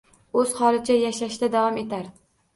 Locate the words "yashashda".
1.03-1.51